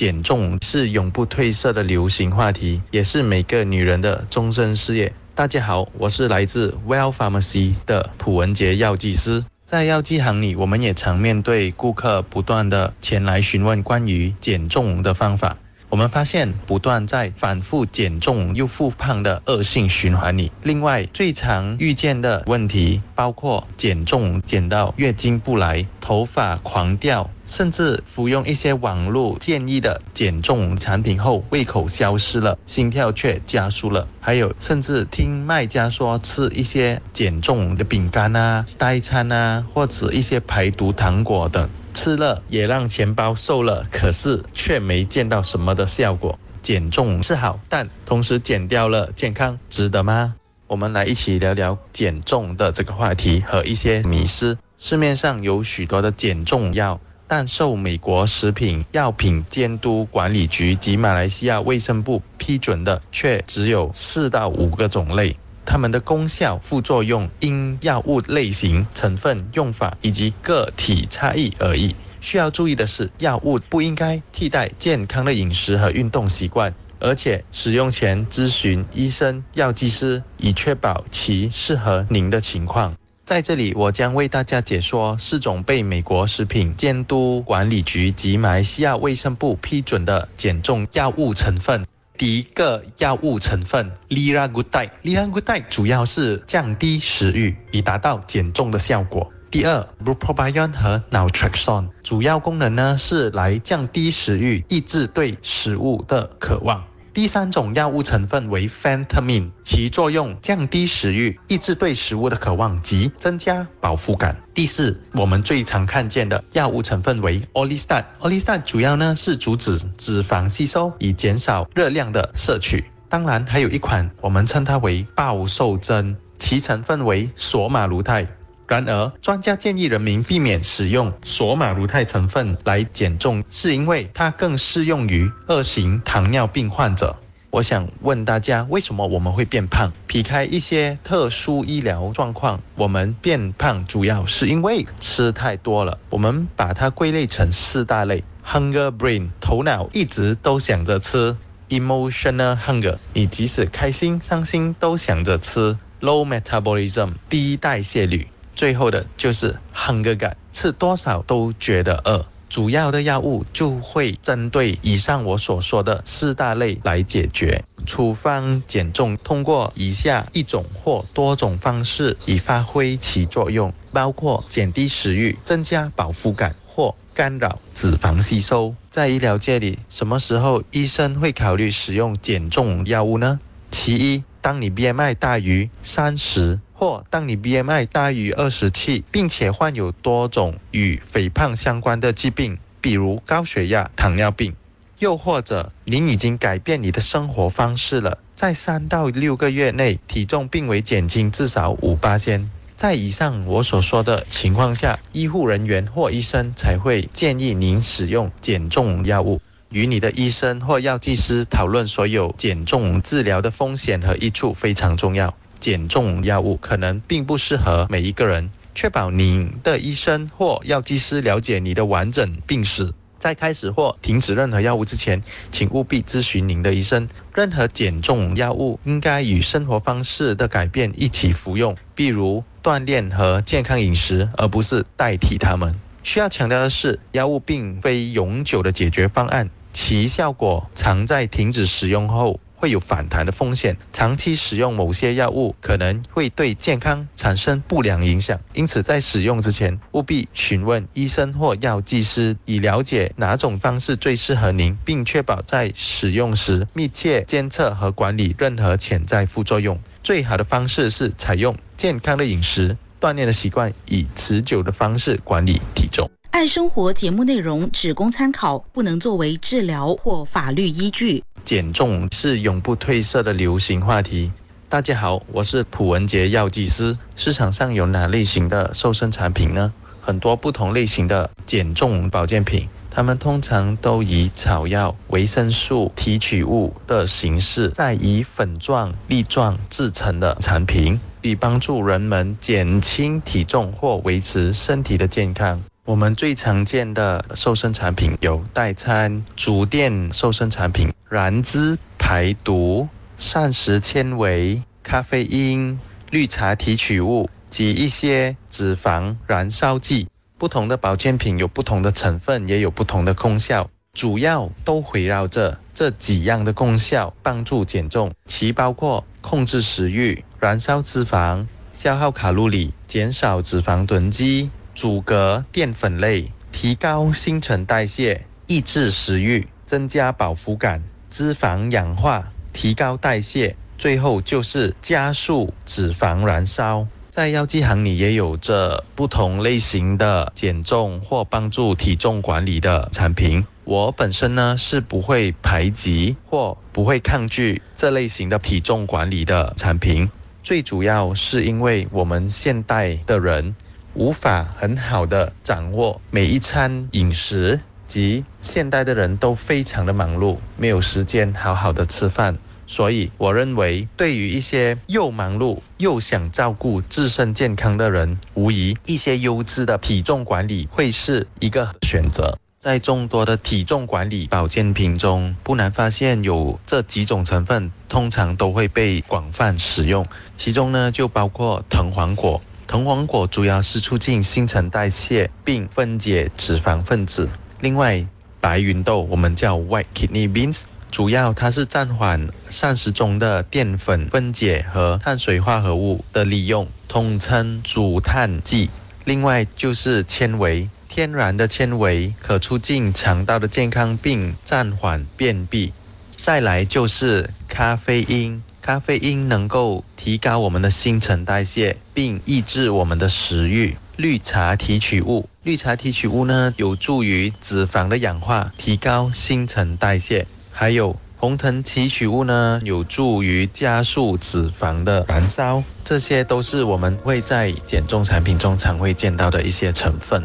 [0.00, 5.12] 减重是永不褪色的流行话题，也是每个女人的终身事业。
[5.34, 9.44] 大家好，我是来自 Well Pharmacy 的普文杰药剂师。
[9.66, 15.58] 在药剂行里，我们也常面对顾客不断的前来询问关于减重的方法。
[15.90, 20.50] 我们发现，不断在反复减重又复胖的恶性循环里。
[20.62, 34.08] 另外，最常遇见的问题包括减重减到月经不来、头发狂掉，甚至服用一些网络建议的减重产品后，胃口消失了，心跳却加速了。
[34.18, 41.70] 还有，甚至听卖家说吃一些减重的饼干啊、代餐啊，或者一些排毒糖果等。
[41.94, 46.36] 吃了也让钱包瘦了，可是却没见到什么的效果。
[46.60, 50.34] 减重是好，但同时减掉了健康，值得吗？
[50.70, 54.56] 我们来一起聊聊减重的这个话题和一些迷思。
[54.78, 65.36] 市面上有许多的减重药，但受美国食品药品监督管理局及马来西亚卫生部批准的，却只有四到五个种类。
[65.66, 71.96] 它们的功效、副作用因药物类型、成分、用法以及个体差异而异。
[72.20, 82.94] 需要注意的是，药物不应该替代健康的饮食和运动习惯，而且使用前咨询医生、药剂师，以确保其适合您的情况。
[83.24, 91.84] 在这里，我将为大家解说四种被美国食品监督管理局及马来西亚卫生部批准的减重药物成分。
[92.18, 95.52] 第一个药物成分 l i r a g u d i l i r a g u d
[95.52, 99.30] i 主要是降低食欲，以达到减重的效果。
[99.50, 106.84] 第二 b r u p r o b i o n 和 naltrexone 主要功能呢是来降低食欲，抑制对食物的渴望。
[107.20, 114.34] 第三种药物成分为 phentermine，其作用降低食欲，抑制对食物的渴望及增加饱腹感。
[114.54, 122.82] 第四，我们最常看见的药物成分为 o l i s t a t o l i s t a t 主要呢是阻止脂肪吸收，以减少热量的摄取。
[123.10, 128.26] 当然，还有一款我们称它为暴瘦针，其成分为索马卢肽。
[128.70, 137.16] 然而，专家建议人民避免使用索马卢肽成分来减重，是因为它更适用于二型糖尿病患者。
[137.50, 139.90] 我想问大家，为什么我们会变胖？
[140.06, 145.98] 撇开一些特殊医疗状况，我们变胖主要是因为吃太多了。
[146.08, 151.36] 我们把它归类成四大类：hunger brain，头脑一直都想着吃
[151.70, 158.28] ；emotional hunger，你即使开心、伤心都想着吃；low metabolism，低代谢率。
[158.54, 162.26] 最后的就是 hunger 感，吃多少都觉得饿。
[162.48, 167.62] 主要的药物就会针对以上我所说的四大类来解决。
[167.86, 178.74] 处方减重通过以下一种或多种方式以发挥其作用，包括减低食欲、增加饱腹感或干扰脂肪吸收。
[178.90, 183.38] 在医疗界里，什么时候医生会考虑使用减重药物呢？
[183.70, 186.58] 其一，当你 BMI 大于三十。
[186.80, 194.56] 或当你 BMI 大于二十七，并且患有多种与肥胖相关的疾病，比如高血压、糖尿病，
[194.98, 209.38] 又或者您已经改变你的生活方式了，在三到六个月内体重并未减轻至少五八千，在以上我所说的情况下，医护人员或医生才会建议您使用减重药物。
[209.68, 215.34] 与你的医生或药剂师讨论所有减重治疗的风险和益处非常重要。
[215.60, 222.92] 减重药物可能并不适合每一个人，确保您的医生或药剂师了解你的完整病史。
[223.18, 225.22] 在开始或停止任何药物之前，
[225.52, 227.06] 请务必咨询您的医生。
[227.34, 235.78] 任何减重药物应该与生活方式的改变一起服用，比如锻炼和健康饮食，而不是代替它们。
[236.02, 242.40] 需要强调的是，药物并非永久的解决方案，其效果常在停止使用后。
[242.60, 259.78] 会有反弹的风险，长期使用某些药物可能会对健康产生不良影响，因此在使用之前务必询问医生或药剂师，以了解哪种方式最适合您，并确保在使用时密切监测和管理任何潜在副作用。
[260.02, 266.10] 最好的方式是采用健康的饮食、锻炼的习惯，以持久的方式管理体重。
[266.30, 271.22] 爱生活节目内容只供参考，不能作为治疗或法律依据。
[271.44, 274.30] 减重是永不褪色的流行话题。
[274.68, 276.96] 大家好，我是普文杰药剂师。
[277.16, 279.72] 市场上有哪类型的瘦身产品呢？
[280.00, 295.60] 很多不同类型的减重保健品，它们通常都以草药、维生素提取物的形式，再以粉状、粒状制成的产品，以帮助人们减轻体重或维持身体的健康。
[295.90, 302.88] 我们最常见的瘦身产品有代餐、主店瘦身产品、燃脂排毒、
[303.18, 305.80] 膳食纤维、咖啡因、
[306.12, 310.06] 绿茶提取物及一些脂肪燃烧剂。
[310.38, 318.12] 不同的保健品有不同的成分，也有不同的功效，主要都围绕着这几样的功效，帮助减重。
[318.26, 324.50] 其包括控制食欲、燃烧脂肪、消耗卡路里、减少脂肪囤积。
[324.74, 336.86] 阻隔淀粉类，提高新陈代谢，抑制食欲，增加饱腹感，脂肪氧化，提高代谢，最后就是加速脂肪燃烧。
[337.10, 343.44] 在药剂行里也有着不同类型的减重或帮助体重管理的产品。
[343.64, 350.08] 我本身呢是不会排挤或不会抗拒这类型的体重管理的产品，
[350.42, 353.54] 最主要是因为我们现代的人。
[353.94, 362.38] 无法很好的掌握每一餐饮食，及现代的人都非常的忙碌，没有时间好好的吃饭。
[362.68, 372.38] 所以，我认为对于一些又忙碌又想照顾自身健康的人，无疑一些优质的体重管理会是一个选择。
[372.60, 380.06] 在众多的体重管理保健品中，不难发现有这几种成分，通常都会被广泛使用。
[380.36, 382.40] 其中呢，就包括藤黄果。
[382.70, 387.28] 藤黄果主要是促进新陈代谢并分解脂肪分子。
[387.60, 388.06] 另外，
[388.40, 398.70] 白芸豆我们叫 white kidney beans，主要它是暂缓膳食中的淀粉分解和碳水化合物的利用，统称煮碳剂。
[399.04, 405.72] 另外就是纤维，天然的纤维可促进肠道的健康并暂缓便秘。
[406.16, 408.40] 再来就是咖啡因。
[408.62, 413.76] 咖啡因能够提高我们的新陈代谢，并抑制我们的食欲。
[413.96, 420.26] 绿茶提取物，绿茶提取物呢，有助于脂肪的氧化，提高新陈代谢。
[420.50, 425.62] 还有红藤提取物呢，有助于加速脂肪的燃烧。
[425.84, 430.22] 这些都是我们会在减重产品中常会见到的一些成分。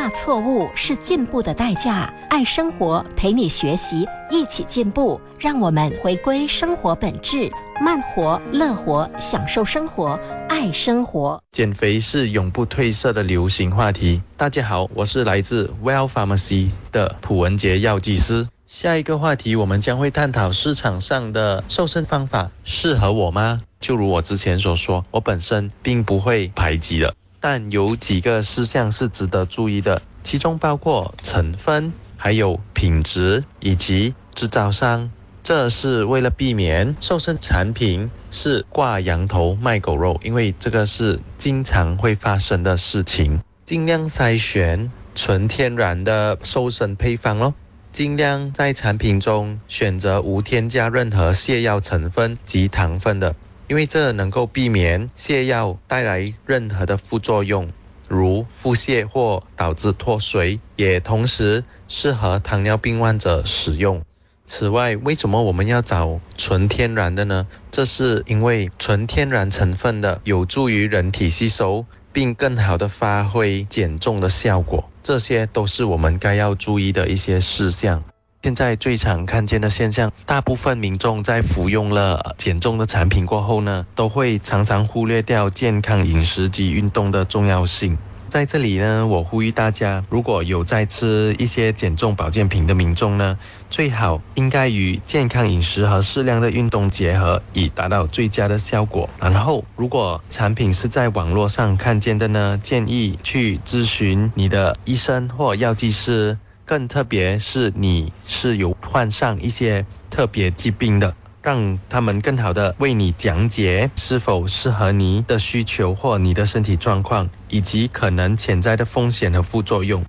[0.00, 2.10] 接纳错误是进步的代价。
[2.30, 5.20] 爱生活，陪你学习，一起进步。
[5.38, 7.52] 让我们回归生活本质，
[7.82, 10.18] 慢活、乐活，享受生活，
[10.48, 11.38] 爱生活。
[11.52, 14.22] 减肥是永不褪色的流行话题。
[14.38, 18.48] 大家好，我是来自 Well Pharmacy 的普文杰药剂师。
[18.66, 23.60] 下一个话题，我们将会探讨市场上的瘦身方法适合我吗？
[23.78, 27.14] 就如我之前所说，我本身并不会排挤的。
[27.40, 35.10] 但有几个事项是值得注意的，其中包括成分、还有品质以及制造商。
[35.42, 43.40] 这是为了避免瘦身产品是挂羊头卖狗肉，因为这个是经常会发生的事情。
[43.64, 47.54] 尽量筛选纯天然的瘦身配方咯，
[47.90, 53.34] 尽量在产品中选择无添加任何泻药成分及糖分的。
[53.70, 57.70] 因为这能够避免泻药带来任何的副作用，
[58.08, 64.02] 如腹泻或导致脱水，也同时适合糖尿病患者使用。
[64.44, 67.46] 此外，为什么我们要找纯天然的呢？
[67.70, 74.90] 这是因为纯天然成分的有助于人体吸收，并更好的发挥减重的效果。
[75.00, 78.02] 这些都是我们该要注意的一些事项。
[78.42, 87.98] 现在最常看见的现象，大部分民众在服用了减重的产品过后呢，都会常常忽略掉健康饮食及运动的重要性。
[88.28, 93.36] 在这里呢，我呼吁大家，如果有在吃一些减重保健品的民众呢，
[93.68, 99.06] 最好应该与健康饮食和适量的运动结合，以达到最佳的效果。
[99.20, 106.38] 然后，如果产品是在网络上看见的呢，建议去咨询你的医生或药剂师。
[106.70, 111.12] 更特别是你是有患上一些特别疾病的，
[111.42, 120.04] 让他们更好的为你讲解是否适合你的需求或你的身体状况，以及可能潜在的风险和副作用。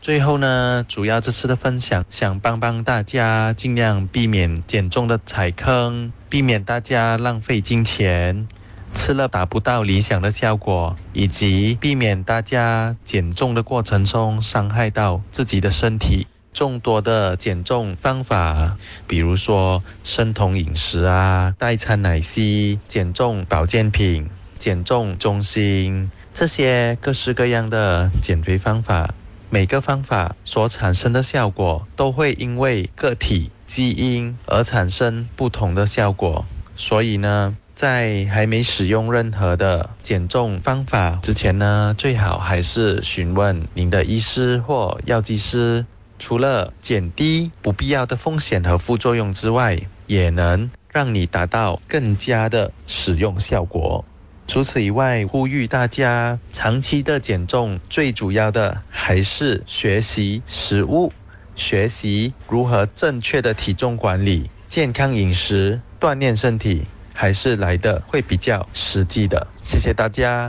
[0.00, 8.48] 最后呢，主要这次的分享想帮帮大家，尽量避免减重的踩坑，避免大家浪费金钱。
[8.92, 16.26] 吃了达不到理想的效果，以及避免大家减重的过程中伤害到自己的身体。
[16.52, 24.28] 众多的减重方法，比如说生酮饮食啊、代餐奶昔、减重保健品、
[24.58, 29.14] 减重中心，这些各式各样的减肥方法，
[29.48, 36.44] 每个方法所产生的效果都会因为个体基因而产生不同的效果。
[36.74, 37.56] 所以呢。
[37.80, 45.86] 在还没使用任何的减重方法之前呢，最好还是询问您的医师或药剂师。
[46.18, 54.04] 除了减低不必要的风险和副作用之外，也能让你达到更佳的使用效果。
[54.46, 61.10] 除此以外，呼吁大家长期的减重，最主要的还是学习食物，
[61.56, 66.82] 学习如何正确的体重管理、健康饮食、锻炼身体，
[67.20, 69.46] 还是来的会比较实际的。
[69.62, 70.48] 谢谢大家。